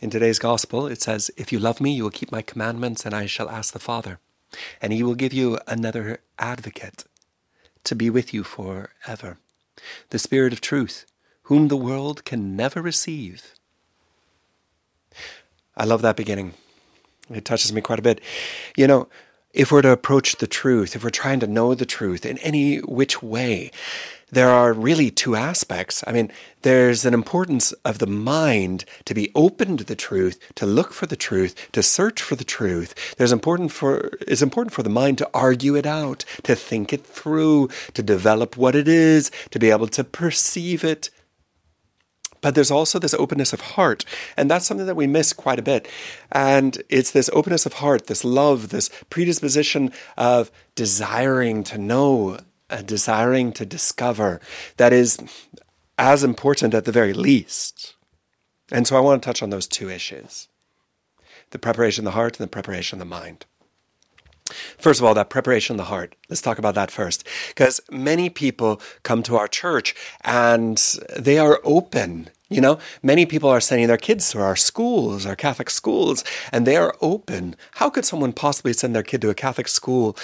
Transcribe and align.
In 0.00 0.08
today's 0.08 0.38
gospel, 0.38 0.86
it 0.86 1.02
says, 1.02 1.30
If 1.36 1.52
you 1.52 1.58
love 1.58 1.78
me, 1.78 1.92
you 1.92 2.04
will 2.04 2.10
keep 2.10 2.32
my 2.32 2.40
commandments, 2.40 3.04
and 3.04 3.14
I 3.14 3.26
shall 3.26 3.50
ask 3.50 3.74
the 3.74 3.78
Father, 3.78 4.18
and 4.80 4.94
he 4.94 5.02
will 5.02 5.14
give 5.14 5.34
you 5.34 5.58
another 5.66 6.20
advocate 6.38 7.04
to 7.84 7.94
be 7.94 8.08
with 8.08 8.32
you 8.32 8.42
forever, 8.42 9.36
the 10.08 10.18
Spirit 10.18 10.54
of 10.54 10.62
truth, 10.62 11.04
whom 11.44 11.68
the 11.68 11.76
world 11.76 12.24
can 12.24 12.56
never 12.56 12.80
receive. 12.80 13.54
I 15.76 15.84
love 15.84 16.00
that 16.00 16.16
beginning. 16.16 16.54
It 17.28 17.44
touches 17.44 17.70
me 17.70 17.82
quite 17.82 17.98
a 17.98 18.02
bit. 18.02 18.22
You 18.78 18.86
know, 18.86 19.08
if 19.52 19.72
we're 19.72 19.82
to 19.82 19.90
approach 19.90 20.36
the 20.36 20.46
truth, 20.46 20.94
if 20.94 21.02
we're 21.02 21.10
trying 21.10 21.40
to 21.40 21.46
know 21.46 21.74
the 21.74 21.86
truth 21.86 22.24
in 22.24 22.38
any 22.38 22.78
which 22.78 23.22
way, 23.22 23.70
there 24.32 24.50
are 24.50 24.72
really 24.72 25.10
two 25.10 25.34
aspects. 25.34 26.04
I 26.06 26.12
mean, 26.12 26.30
there's 26.62 27.04
an 27.04 27.14
importance 27.14 27.72
of 27.84 27.98
the 27.98 28.06
mind 28.06 28.84
to 29.06 29.14
be 29.14 29.32
open 29.34 29.76
to 29.76 29.84
the 29.84 29.96
truth, 29.96 30.38
to 30.54 30.66
look 30.66 30.92
for 30.92 31.06
the 31.06 31.16
truth, 31.16 31.54
to 31.72 31.82
search 31.82 32.22
for 32.22 32.36
the 32.36 32.44
truth. 32.44 33.16
There's 33.16 33.32
important 33.32 33.72
for 33.72 34.12
it's 34.26 34.42
important 34.42 34.72
for 34.72 34.82
the 34.82 34.90
mind 34.90 35.18
to 35.18 35.30
argue 35.34 35.74
it 35.74 35.86
out, 35.86 36.24
to 36.44 36.54
think 36.54 36.92
it 36.92 37.04
through, 37.04 37.70
to 37.94 38.02
develop 38.02 38.56
what 38.56 38.76
it 38.76 38.86
is, 38.86 39.32
to 39.50 39.58
be 39.58 39.70
able 39.70 39.88
to 39.88 40.04
perceive 40.04 40.84
it. 40.84 41.10
But 42.40 42.54
there's 42.54 42.70
also 42.70 42.98
this 42.98 43.14
openness 43.14 43.52
of 43.52 43.60
heart, 43.60 44.04
and 44.36 44.50
that's 44.50 44.66
something 44.66 44.86
that 44.86 44.96
we 44.96 45.06
miss 45.06 45.32
quite 45.32 45.58
a 45.58 45.62
bit. 45.62 45.88
And 46.32 46.82
it's 46.88 47.10
this 47.10 47.30
openness 47.32 47.66
of 47.66 47.74
heart, 47.74 48.06
this 48.06 48.24
love, 48.24 48.70
this 48.70 48.90
predisposition 49.10 49.92
of 50.16 50.50
desiring 50.74 51.64
to 51.64 51.78
know 51.78 52.38
a 52.70 52.82
desiring 52.82 53.52
to 53.52 53.66
discover 53.66 54.40
that 54.76 54.92
is 54.92 55.18
as 55.98 56.24
important 56.24 56.72
at 56.72 56.84
the 56.84 56.92
very 56.92 57.12
least. 57.12 57.94
And 58.72 58.86
so 58.86 58.96
I 58.96 59.00
want 59.00 59.22
to 59.22 59.26
touch 59.26 59.42
on 59.42 59.50
those 59.50 59.66
two 59.66 59.90
issues 59.90 60.48
the 61.50 61.58
preparation 61.58 62.06
of 62.06 62.12
the 62.12 62.16
heart 62.16 62.38
and 62.38 62.44
the 62.44 62.50
preparation 62.50 62.96
of 62.96 63.00
the 63.00 63.10
mind. 63.10 63.44
First 64.78 65.00
of 65.00 65.06
all, 65.06 65.14
that 65.14 65.30
preparation 65.30 65.74
of 65.74 65.78
the 65.78 65.84
heart. 65.84 66.14
Let's 66.28 66.42
talk 66.42 66.58
about 66.58 66.74
that 66.74 66.90
first. 66.90 67.26
Because 67.48 67.80
many 67.90 68.28
people 68.30 68.80
come 69.02 69.22
to 69.24 69.36
our 69.36 69.48
church 69.48 69.94
and 70.22 70.76
they 71.16 71.38
are 71.38 71.60
open. 71.64 72.30
You 72.48 72.60
know, 72.60 72.78
many 73.02 73.26
people 73.26 73.48
are 73.48 73.60
sending 73.60 73.86
their 73.86 73.96
kids 73.96 74.30
to 74.30 74.40
our 74.40 74.56
schools, 74.56 75.24
our 75.24 75.36
Catholic 75.36 75.70
schools, 75.70 76.24
and 76.52 76.66
they 76.66 76.76
are 76.76 76.96
open. 77.00 77.54
How 77.74 77.88
could 77.90 78.04
someone 78.04 78.32
possibly 78.32 78.72
send 78.72 78.94
their 78.94 79.04
kid 79.04 79.20
to 79.22 79.30
a 79.30 79.34
Catholic 79.34 79.68
school 79.68 80.16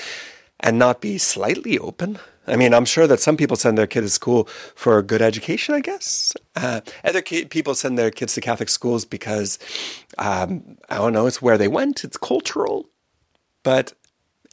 and 0.59 0.77
not 0.77 1.01
be 1.01 1.19
slightly 1.19 1.79
open? 1.79 2.19
I 2.49 2.57
mean, 2.57 2.75
I'm 2.75 2.85
sure 2.85 3.07
that 3.07 3.21
some 3.21 3.37
people 3.37 3.57
send 3.57 3.77
their 3.77 3.87
kid 3.87 4.03
to 4.03 4.09
school 4.09 4.45
for 4.75 4.99
a 4.99 5.03
good 5.03 5.23
education, 5.23 5.75
I 5.75 5.81
guess. 5.81 6.33
Uh, 6.55 6.81
other 7.05 7.23
people 7.23 7.75
send 7.75 7.99
their 7.99 8.11
kids 8.11 8.35
to 8.35 8.41
Catholic 8.41 8.69
schools 8.69 9.05
because, 9.05 9.59
um, 10.19 10.79
I 10.89 10.97
don't 10.97 11.13
know, 11.13 11.27
it's 11.27 11.43
where 11.43 11.59
they 11.59 11.69
went, 11.69 12.05
it's 12.05 12.17
cultural. 12.17 12.89
But 13.63 13.95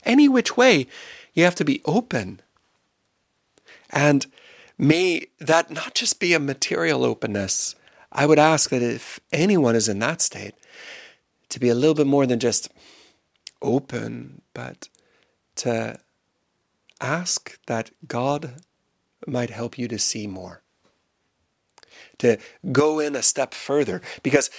any 0.06 0.28
which 0.28 0.58
way, 0.58 0.88
you 1.34 1.44
have 1.44 1.56
to 1.56 1.66
be 1.66 1.82
open. 1.86 2.42
And 3.90 4.26
may 4.78 5.28
that 5.40 5.70
not 5.72 5.94
just 5.94 6.20
be 6.20 6.34
a 6.34 6.40
material 6.40 7.04
openness. 7.04 7.76
I 8.12 8.26
would 8.26 8.40
ask 8.40 8.70
that 8.70 8.82
if 8.82 9.20
anyone 9.32 9.76
is 9.76 9.90
in 9.90 10.00
that 10.00 10.22
state, 10.22 10.54
to 11.50 11.60
be 11.60 11.70
a 11.70 11.76
little 11.76 11.96
bit 11.96 12.08
more 12.08 12.26
than 12.26 12.40
just 12.40 12.70
open, 13.62 14.42
but 14.54 14.90
to 15.56 16.00
ask 17.00 17.60
that 17.68 17.92
God 18.08 18.62
might 19.28 19.50
help 19.50 19.78
you 19.78 19.88
to 19.88 20.00
see 20.00 20.28
more, 20.28 20.62
to 22.18 22.38
go 22.72 23.00
in 23.00 23.16
a 23.16 23.22
step 23.22 23.54
further, 23.54 24.02
because 24.22 24.50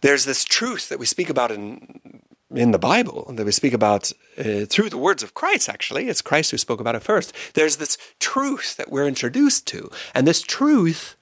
there's 0.00 0.24
this 0.24 0.44
truth 0.44 0.88
that 0.88 0.98
we 0.98 1.06
speak 1.06 1.30
about 1.30 1.50
in 1.50 2.11
in 2.54 2.70
the 2.70 2.78
Bible 2.78 3.32
that 3.34 3.46
we 3.46 3.52
speak 3.52 3.72
about 3.72 4.12
uh, 4.38 4.66
through 4.66 4.90
the 4.90 4.98
words 4.98 5.22
of 5.22 5.34
Christ. 5.34 5.68
Actually, 5.68 6.08
it's 6.08 6.22
Christ 6.22 6.50
who 6.50 6.58
spoke 6.58 6.80
about 6.80 6.94
it 6.94 7.02
first. 7.02 7.34
There's 7.54 7.76
this 7.76 7.98
truth 8.20 8.76
that 8.76 8.90
we're 8.90 9.06
introduced 9.08 9.66
to, 9.68 9.90
and 10.14 10.26
this 10.26 10.42
truth 10.42 11.16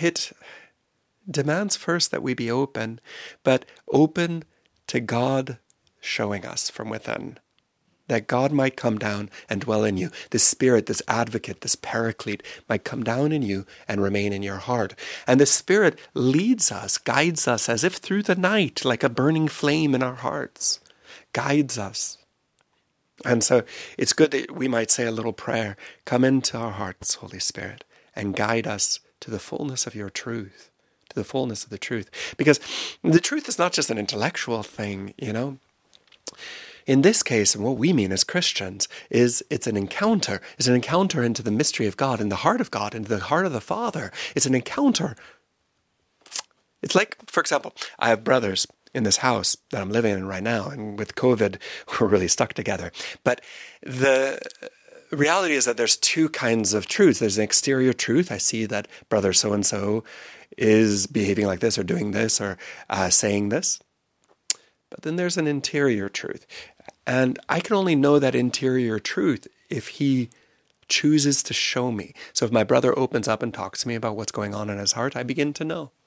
it 0.00 0.32
demands 1.30 1.76
first 1.76 2.10
that 2.10 2.22
we 2.22 2.34
be 2.34 2.50
open, 2.50 3.00
but 3.42 3.64
open 3.90 4.44
to 4.88 5.00
God 5.00 5.58
showing 6.00 6.44
us 6.44 6.68
from 6.70 6.90
within 6.90 7.38
that 8.08 8.26
God 8.26 8.52
might 8.52 8.76
come 8.76 8.98
down 8.98 9.30
and 9.48 9.60
dwell 9.60 9.84
in 9.84 9.96
you. 9.96 10.10
This 10.30 10.44
Spirit, 10.44 10.86
this 10.86 11.02
advocate, 11.08 11.62
this 11.62 11.76
paraclete 11.76 12.42
might 12.68 12.84
come 12.84 13.02
down 13.02 13.32
in 13.32 13.42
you 13.42 13.66
and 13.88 14.02
remain 14.02 14.32
in 14.32 14.42
your 14.42 14.58
heart. 14.58 14.94
And 15.26 15.40
the 15.40 15.46
Spirit 15.46 15.98
leads 16.12 16.70
us, 16.70 16.98
guides 16.98 17.48
us 17.48 17.68
as 17.68 17.84
if 17.84 17.94
through 17.94 18.24
the 18.24 18.34
night, 18.34 18.84
like 18.84 19.02
a 19.02 19.08
burning 19.08 19.48
flame 19.48 19.94
in 19.94 20.02
our 20.02 20.16
hearts, 20.16 20.80
guides 21.32 21.78
us. 21.78 22.18
And 23.24 23.42
so 23.42 23.62
it's 23.96 24.12
good 24.12 24.32
that 24.32 24.50
we 24.50 24.68
might 24.68 24.90
say 24.90 25.06
a 25.06 25.12
little 25.12 25.32
prayer 25.32 25.76
Come 26.04 26.24
into 26.24 26.58
our 26.58 26.72
hearts, 26.72 27.14
Holy 27.14 27.38
Spirit, 27.38 27.84
and 28.14 28.36
guide 28.36 28.66
us 28.66 29.00
to 29.20 29.30
the 29.30 29.38
fullness 29.38 29.86
of 29.86 29.94
your 29.94 30.10
truth. 30.10 30.70
To 31.10 31.16
the 31.16 31.24
fullness 31.24 31.64
of 31.64 31.70
the 31.70 31.78
truth. 31.78 32.10
Because 32.36 32.60
the 33.02 33.20
truth 33.20 33.48
is 33.48 33.58
not 33.58 33.72
just 33.72 33.90
an 33.90 33.98
intellectual 33.98 34.62
thing, 34.62 35.14
you 35.16 35.32
know. 35.32 35.58
In 36.86 37.02
this 37.02 37.22
case, 37.22 37.54
and 37.54 37.64
what 37.64 37.78
we 37.78 37.92
mean 37.92 38.12
as 38.12 38.24
Christians, 38.24 38.88
is 39.10 39.42
it's 39.48 39.66
an 39.66 39.76
encounter. 39.76 40.40
It's 40.58 40.68
an 40.68 40.74
encounter 40.74 41.22
into 41.22 41.42
the 41.42 41.50
mystery 41.50 41.86
of 41.86 41.96
God, 41.96 42.20
in 42.20 42.28
the 42.28 42.36
heart 42.36 42.60
of 42.60 42.70
God, 42.70 42.94
into 42.94 43.08
the 43.08 43.20
heart 43.20 43.46
of 43.46 43.52
the 43.52 43.60
Father. 43.60 44.12
It's 44.34 44.46
an 44.46 44.54
encounter. 44.54 45.16
It's 46.82 46.94
like, 46.94 47.16
for 47.26 47.40
example, 47.40 47.74
I 47.98 48.10
have 48.10 48.22
brothers 48.22 48.66
in 48.94 49.04
this 49.04 49.18
house 49.18 49.56
that 49.70 49.80
I'm 49.80 49.90
living 49.90 50.12
in 50.12 50.26
right 50.26 50.42
now, 50.42 50.68
and 50.68 50.98
with 50.98 51.14
COVID, 51.14 51.56
we're 52.00 52.06
really 52.06 52.28
stuck 52.28 52.52
together. 52.52 52.92
But 53.24 53.40
the 53.82 54.40
reality 55.10 55.54
is 55.54 55.64
that 55.64 55.78
there's 55.78 55.96
two 55.96 56.28
kinds 56.28 56.74
of 56.74 56.86
truths. 56.86 57.18
There's 57.18 57.38
an 57.38 57.44
exterior 57.44 57.94
truth. 57.94 58.30
I 58.30 58.38
see 58.38 58.66
that 58.66 58.88
brother 59.08 59.32
so 59.32 59.54
and 59.54 59.64
so 59.64 60.04
is 60.58 61.06
behaving 61.06 61.46
like 61.46 61.60
this, 61.60 61.78
or 61.78 61.82
doing 61.82 62.10
this, 62.10 62.40
or 62.40 62.58
uh, 62.90 63.08
saying 63.08 63.48
this. 63.48 63.80
But 64.90 65.02
then 65.02 65.16
there's 65.16 65.36
an 65.36 65.48
interior 65.48 66.08
truth. 66.08 66.46
And 67.06 67.38
I 67.48 67.60
can 67.60 67.76
only 67.76 67.94
know 67.94 68.18
that 68.18 68.34
interior 68.34 68.98
truth 68.98 69.46
if 69.68 69.88
he 69.88 70.30
chooses 70.88 71.42
to 71.42 71.54
show 71.54 71.90
me. 71.90 72.14
So 72.32 72.44
if 72.46 72.52
my 72.52 72.64
brother 72.64 72.98
opens 72.98 73.28
up 73.28 73.42
and 73.42 73.52
talks 73.52 73.82
to 73.82 73.88
me 73.88 73.94
about 73.94 74.16
what's 74.16 74.32
going 74.32 74.54
on 74.54 74.70
in 74.70 74.78
his 74.78 74.92
heart, 74.92 75.16
I 75.16 75.22
begin 75.22 75.52
to 75.54 75.64
know. 75.64 75.90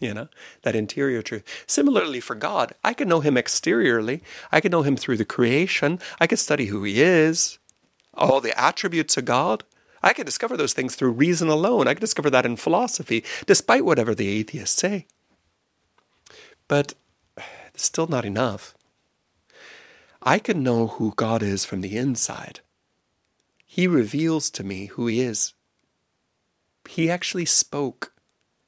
You 0.00 0.14
know, 0.14 0.28
that 0.62 0.76
interior 0.76 1.20
truth. 1.20 1.42
Similarly 1.66 2.20
for 2.20 2.36
God, 2.36 2.74
I 2.84 2.94
can 2.94 3.08
know 3.08 3.20
him 3.20 3.36
exteriorly. 3.36 4.22
I 4.52 4.60
can 4.60 4.70
know 4.70 4.82
him 4.82 4.96
through 4.96 5.16
the 5.16 5.24
creation. 5.24 5.98
I 6.20 6.28
can 6.28 6.38
study 6.38 6.66
who 6.66 6.84
he 6.84 7.02
is, 7.02 7.58
all 8.14 8.40
the 8.40 8.58
attributes 8.58 9.16
of 9.16 9.24
God. 9.24 9.64
I 10.00 10.12
can 10.12 10.26
discover 10.26 10.56
those 10.56 10.74
things 10.74 10.94
through 10.94 11.10
reason 11.12 11.48
alone. 11.48 11.88
I 11.88 11.94
can 11.94 12.00
discover 12.00 12.30
that 12.30 12.46
in 12.46 12.56
philosophy, 12.56 13.24
despite 13.46 13.84
whatever 13.84 14.14
the 14.14 14.28
atheists 14.28 14.80
say. 14.80 15.06
But 16.68 16.94
it's 17.74 17.84
still 17.84 18.06
not 18.06 18.24
enough. 18.24 18.74
I 20.26 20.38
can 20.38 20.62
know 20.62 20.86
who 20.86 21.12
God 21.14 21.42
is 21.42 21.66
from 21.66 21.82
the 21.82 21.98
inside. 21.98 22.60
He 23.66 23.86
reveals 23.86 24.48
to 24.50 24.64
me 24.64 24.86
who 24.86 25.06
He 25.06 25.20
is. 25.20 25.52
He 26.88 27.10
actually 27.10 27.44
spoke, 27.44 28.14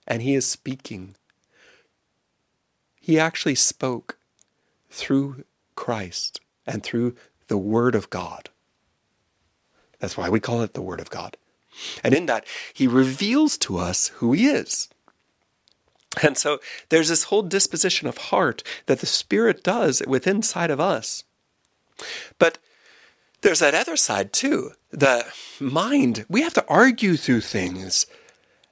and 0.06 0.21
He 0.21 0.34
is 0.34 0.47
speaking. 0.47 1.17
He 3.00 3.19
actually 3.19 3.55
spoke 3.55 4.19
through 4.91 5.44
Christ 5.77 6.41
and 6.67 6.83
through 6.83 7.15
the 7.49 7.56
Word 7.56 7.94
of 7.94 8.11
God. 8.11 8.50
That's 9.99 10.17
why 10.17 10.28
we 10.28 10.41
call 10.41 10.61
it 10.61 10.75
the 10.75 10.83
Word 10.83 11.00
of 11.00 11.09
God. 11.09 11.38
And 12.05 12.12
in 12.12 12.27
that, 12.27 12.47
He 12.75 12.87
reveals 12.87 13.56
to 13.59 13.78
us 13.78 14.09
who 14.09 14.34
He 14.34 14.47
is. 14.47 14.91
And 16.23 16.37
so 16.37 16.58
there's 16.91 17.08
this 17.08 17.25
whole 17.25 17.43
disposition 17.43 18.08
of 18.08 18.19
heart 18.19 18.62
that 18.87 19.00
the 19.00 19.06
Spirit 19.06 19.62
does 19.62 20.03
within 20.06 20.37
inside 20.37 20.70
of 20.70 20.81
us. 20.81 21.25
But 22.38 22.58
there's 23.43 23.60
that 23.60 23.75
other 23.75 23.96
side 23.96 24.32
too, 24.32 24.72
the 24.90 25.26
mind. 25.60 26.25
We 26.28 26.43
have 26.43 26.54
to 26.54 26.64
argue 26.69 27.16
through 27.16 27.43
things. 27.43 28.06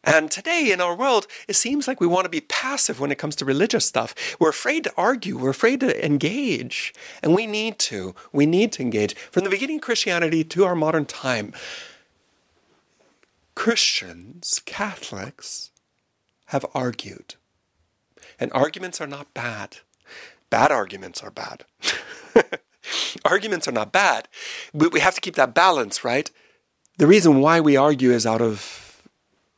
And 0.07 0.31
today 0.31 0.71
in 0.71 0.81
our 0.81 0.95
world, 0.95 1.27
it 1.49 1.57
seems 1.57 1.89
like 1.89 2.01
we 2.01 2.07
want 2.07 2.25
to 2.27 2.31
be 2.31 2.43
passive 2.43 3.01
when 3.01 3.11
it 3.11 3.19
comes 3.19 3.37
to 3.37 3.45
religious 3.45 3.87
stuff. 3.87 4.15
We're 4.39 4.51
afraid 4.51 4.85
to 4.85 4.93
argue, 4.97 5.39
we're 5.39 5.51
afraid 5.51 5.81
to 5.81 6.05
engage. 6.05 6.93
And 7.23 7.35
we 7.35 7.47
need 7.47 7.79
to. 7.81 8.15
We 8.33 8.45
need 8.45 8.73
to 8.73 8.83
engage. 8.83 9.15
From 9.15 9.45
the 9.45 9.51
beginning 9.51 9.77
of 9.77 9.83
Christianity 9.83 10.45
to 10.45 10.65
our 10.65 10.75
modern 10.75 11.07
time, 11.07 11.55
Christians, 13.55 14.61
Catholics, 14.67 15.71
have 16.47 16.67
argued. 16.75 17.37
And 18.39 18.53
arguments 18.53 19.01
are 19.01 19.07
not 19.07 19.33
bad. 19.33 19.79
Bad 20.51 20.71
arguments 20.71 21.23
are 21.23 21.31
bad. 21.31 21.65
arguments 23.25 23.69
are 23.69 23.73
not 23.73 23.93
bad, 23.93 24.29
but 24.73 24.93
we 24.93 25.01
have 25.01 25.15
to 25.15 25.21
keep 25.21 25.37
that 25.37 25.55
balance, 25.55 26.05
right? 26.05 26.31
The 26.99 27.07
reason 27.07 27.41
why 27.41 27.61
we 27.61 27.77
argue 27.77 28.11
is 28.11 28.27
out 28.27 28.43
of 28.43 29.03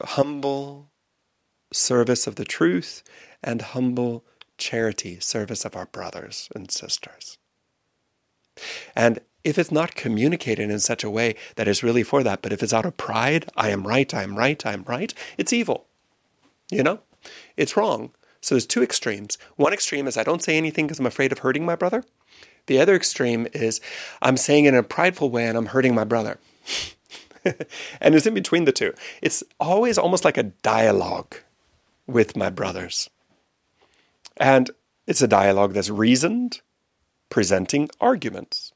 humble 0.03 0.91
service 1.73 2.27
of 2.27 2.37
the 2.37 2.45
truth 2.45 3.03
and 3.43 3.61
humble 3.61 4.25
charity, 4.59 5.21
service 5.21 5.65
of 5.65 5.77
our 5.77 5.87
brothers 5.87 6.49
and 6.55 6.71
sisters. 6.71 7.39
And 8.95 9.21
if 9.45 9.59
it's 9.59 9.71
not 9.71 9.95
communicated 9.95 10.71
in 10.71 10.81
such 10.81 11.05
a 11.05 11.11
way 11.11 11.37
that 11.57 11.69
is 11.69 11.83
really 11.83 12.03
for 12.03 12.23
that, 12.23 12.43
but 12.43 12.53
if 12.53 12.63
it's 12.63 12.73
out 12.73 12.87
of 12.87 12.97
pride, 12.97 13.47
I 13.57 13.71
am 13.71 13.87
right, 13.87 14.13
I 14.13 14.23
am 14.23 14.37
right, 14.37 14.65
I 14.65 14.73
am 14.73 14.85
right, 14.89 15.13
it's 15.37 15.53
evil. 15.53 15.87
You 16.71 16.83
know? 16.83 17.01
It's 17.57 17.77
wrong. 17.77 18.13
So 18.41 18.55
there's 18.55 18.67
two 18.67 18.83
extremes. 18.83 19.39
One 19.57 19.73
extreme 19.73 20.07
is 20.07 20.17
I 20.17 20.23
don't 20.25 20.43
say 20.43 20.57
anything 20.57 20.87
because 20.87 20.99
I'm 20.99 21.07
afraid 21.07 21.33
of 21.33 21.41
hurting 21.41 21.65
my 21.65 21.77
brother. 21.77 22.05
The 22.67 22.81
other 22.81 22.95
extreme 22.95 23.47
is 23.53 23.81
I'm 24.21 24.37
saying 24.37 24.65
it 24.65 24.69
in 24.69 24.75
a 24.75 24.83
prideful 24.83 25.31
way 25.31 25.47
and 25.47 25.57
I'm 25.57 25.67
hurting 25.67 25.95
my 25.95 26.05
brother. 26.05 26.39
and 28.01 28.15
it's 28.15 28.27
in 28.27 28.35
between 28.35 28.65
the 28.65 28.73
two. 28.73 28.93
It's 29.23 29.43
always 29.61 29.99
almost 29.99 30.25
like 30.25 30.37
a 30.37 30.45
dialogue 30.45 31.37
with 32.07 32.37
my 32.37 32.51
brothers. 32.51 33.09
And 34.37 34.71
it's 35.07 35.23
a 35.23 35.29
dialogue 35.29 35.73
that's 35.73 35.91
reasoned, 35.91 36.61
presenting 37.31 37.89
arguments. 38.01 38.73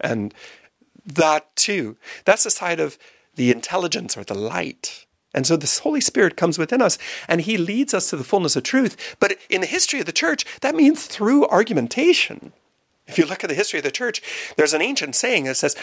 And 0.00 0.34
that 1.04 1.54
too, 1.56 1.96
that's 2.24 2.44
the 2.44 2.50
side 2.50 2.80
of 2.80 2.98
the 3.36 3.50
intelligence 3.50 4.16
or 4.16 4.24
the 4.24 4.34
light. 4.34 5.06
And 5.34 5.46
so 5.46 5.56
this 5.56 5.80
Holy 5.80 6.00
Spirit 6.00 6.36
comes 6.36 6.58
within 6.58 6.82
us 6.82 6.98
and 7.28 7.40
he 7.40 7.56
leads 7.56 7.94
us 7.94 8.10
to 8.10 8.16
the 8.16 8.24
fullness 8.24 8.56
of 8.56 8.64
truth. 8.64 9.16
But 9.20 9.36
in 9.48 9.60
the 9.60 9.66
history 9.66 10.00
of 10.00 10.06
the 10.06 10.12
church, 10.12 10.44
that 10.60 10.74
means 10.74 11.06
through 11.06 11.46
argumentation. 11.46 12.52
If 13.08 13.18
you 13.18 13.24
look 13.24 13.42
at 13.42 13.48
the 13.48 13.56
history 13.56 13.78
of 13.78 13.84
the 13.84 13.90
church, 13.90 14.22
there's 14.56 14.74
an 14.74 14.82
ancient 14.82 15.16
saying 15.16 15.44
that 15.44 15.56
says, 15.56 15.74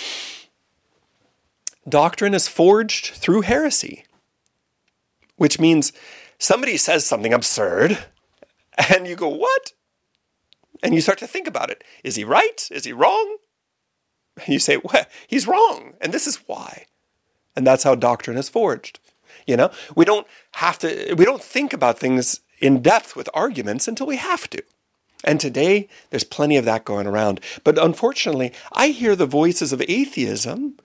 doctrine 1.89 2.33
is 2.33 2.48
forged 2.48 3.07
through 3.07 3.42
heresy, 3.42 4.06
which 5.36 5.60
means 5.60 5.92
somebody 6.38 6.77
says 6.77 7.06
something 7.06 7.33
absurd 7.33 7.98
and 8.89 9.07
you 9.07 9.16
go, 9.16 9.27
what? 9.27 9.74
And 10.83 10.94
you 10.94 11.01
start 11.01 11.18
to 11.19 11.27
think 11.27 11.48
about 11.48 11.72
it. 11.72 11.83
Is 12.04 12.16
he 12.16 12.24
right? 12.24 12.68
Is 12.72 12.86
he 12.86 12.94
wrong? 12.94 13.38
And 14.38 14.50
you 14.50 14.60
say, 14.60 14.77
well, 14.77 15.06
he's 15.27 15.48
wrong. 15.48 15.94
And 16.01 16.13
this 16.13 16.27
is 16.27 16.38
why. 16.45 16.86
And 17.56 17.66
that's 17.66 17.83
how 17.83 17.95
doctrine 17.95 18.38
is 18.38 18.50
forged. 18.50 19.00
You 19.48 19.57
know, 19.57 19.72
we 19.95 20.06
don't 20.06 20.27
have 20.54 20.77
to, 20.80 21.16
we 21.18 21.25
don't 21.25 21.42
think 21.42 21.74
about 21.74 21.98
things 21.98 22.42
in 22.60 22.81
depth 22.81 23.16
with 23.16 23.30
arguments 23.33 23.88
until 23.88 24.07
we 24.07 24.18
have 24.18 24.50
to. 24.50 24.63
And 25.25 25.39
today, 25.39 25.89
there's 26.12 26.24
plenty 26.24 26.56
of 26.56 26.66
that 26.66 26.86
going 26.86 27.07
around. 27.07 27.42
But 27.63 27.77
unfortunately, 27.77 28.54
I 28.72 28.89
hear 28.89 29.16
the 29.16 29.25
voices 29.25 29.74
of 29.74 29.81
atheism 29.88 30.77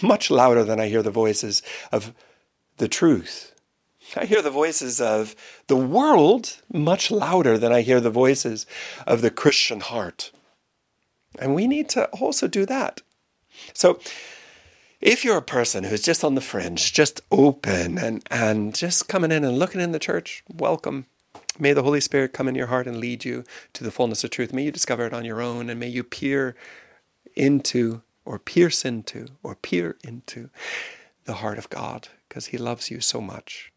much 0.00 0.30
louder 0.30 0.64
than 0.64 0.80
I 0.80 0.88
hear 0.88 1.02
the 1.02 1.10
voices 1.10 1.60
of 1.92 2.14
the 2.76 2.88
truth. 2.88 3.54
I 4.16 4.24
hear 4.24 4.40
the 4.40 4.50
voices 4.50 5.00
of 5.00 5.34
the 5.66 5.76
world 5.76 6.62
much 6.72 7.10
louder 7.10 7.58
than 7.58 7.72
I 7.72 7.82
hear 7.82 8.00
the 8.00 8.10
voices 8.10 8.64
of 9.06 9.20
the 9.20 9.30
Christian 9.30 9.80
heart. 9.80 10.30
And 11.38 11.54
we 11.54 11.66
need 11.66 11.88
to 11.90 12.06
also 12.10 12.48
do 12.48 12.64
that. 12.66 13.02
So, 13.74 14.00
if 15.00 15.24
you're 15.24 15.36
a 15.36 15.42
person 15.42 15.84
who's 15.84 16.02
just 16.02 16.24
on 16.24 16.34
the 16.34 16.40
fringe, 16.40 16.92
just 16.92 17.20
open 17.30 17.98
and, 17.98 18.26
and 18.30 18.74
just 18.74 19.08
coming 19.08 19.30
in 19.30 19.44
and 19.44 19.58
looking 19.58 19.80
in 19.80 19.92
the 19.92 19.98
church, 19.98 20.42
welcome. 20.48 21.06
May 21.58 21.72
the 21.72 21.82
Holy 21.82 22.00
Spirit 22.00 22.32
come 22.32 22.46
in 22.46 22.54
your 22.54 22.68
heart 22.68 22.86
and 22.86 22.98
lead 22.98 23.24
you 23.24 23.44
to 23.72 23.82
the 23.82 23.90
fullness 23.90 24.22
of 24.22 24.30
truth. 24.30 24.52
May 24.52 24.62
you 24.64 24.70
discover 24.70 25.06
it 25.06 25.12
on 25.12 25.24
your 25.24 25.42
own 25.42 25.68
and 25.68 25.80
may 25.80 25.88
you 25.88 26.04
peer 26.04 26.54
into 27.34 28.02
or 28.24 28.38
pierce 28.38 28.84
into 28.84 29.26
or 29.42 29.54
peer 29.54 29.96
into 30.04 30.50
the 31.24 31.34
heart 31.34 31.58
of 31.58 31.68
God 31.70 32.08
because 32.28 32.46
He 32.46 32.58
loves 32.58 32.90
you 32.90 33.00
so 33.00 33.20
much. 33.20 33.72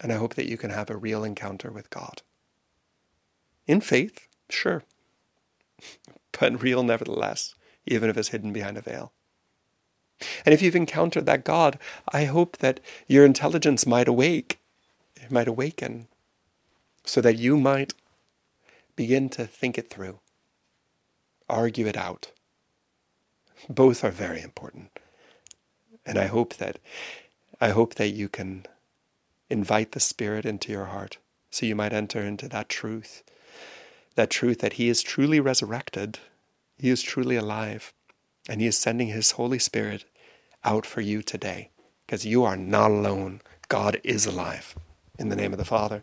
And 0.00 0.12
I 0.12 0.16
hope 0.16 0.34
that 0.34 0.48
you 0.48 0.56
can 0.56 0.70
have 0.70 0.88
a 0.88 0.96
real 0.96 1.22
encounter 1.22 1.70
with 1.70 1.90
God. 1.90 2.22
In 3.66 3.80
faith, 3.80 4.26
sure, 4.48 4.82
but 6.38 6.62
real 6.62 6.82
nevertheless, 6.82 7.54
even 7.86 8.08
if 8.08 8.16
it's 8.16 8.28
hidden 8.28 8.52
behind 8.52 8.78
a 8.78 8.80
veil. 8.80 9.12
And 10.44 10.52
if 10.52 10.62
you've 10.62 10.76
encountered 10.76 11.26
that 11.26 11.44
God, 11.44 11.78
I 12.12 12.24
hope 12.24 12.58
that 12.58 12.80
your 13.06 13.24
intelligence 13.24 13.86
might 13.86 14.08
awake, 14.08 14.58
it 15.16 15.30
might 15.30 15.48
awaken, 15.48 16.08
so 17.04 17.20
that 17.20 17.38
you 17.38 17.56
might 17.56 17.94
begin 18.96 19.28
to 19.30 19.46
think 19.46 19.78
it 19.78 19.90
through, 19.90 20.20
argue 21.48 21.86
it 21.86 21.96
out. 21.96 22.30
Both 23.68 24.04
are 24.04 24.10
very 24.10 24.42
important. 24.42 24.98
And 26.04 26.18
I 26.18 26.26
hope 26.26 26.54
that 26.54 26.78
I 27.60 27.70
hope 27.70 27.94
that 27.94 28.08
you 28.08 28.28
can 28.28 28.66
invite 29.48 29.92
the 29.92 30.00
Spirit 30.00 30.44
into 30.44 30.72
your 30.72 30.86
heart 30.86 31.18
so 31.50 31.66
you 31.66 31.76
might 31.76 31.92
enter 31.92 32.20
into 32.20 32.48
that 32.48 32.68
truth. 32.68 33.22
That 34.16 34.30
truth 34.30 34.58
that 34.60 34.74
He 34.74 34.88
is 34.88 35.02
truly 35.02 35.38
resurrected, 35.38 36.18
He 36.78 36.88
is 36.90 37.02
truly 37.02 37.36
alive, 37.36 37.92
and 38.48 38.60
He 38.60 38.66
is 38.66 38.76
sending 38.76 39.08
His 39.08 39.32
Holy 39.32 39.58
Spirit 39.58 40.04
out 40.64 40.86
for 40.86 41.00
you 41.00 41.22
today 41.22 41.70
because 42.06 42.26
you 42.26 42.42
are 42.42 42.56
not 42.56 42.90
alone. 42.90 43.40
God 43.68 44.00
is 44.02 44.26
alive. 44.26 44.74
In 45.18 45.28
the 45.28 45.36
name 45.36 45.52
of 45.52 45.58
the 45.58 45.64
Father, 45.64 46.02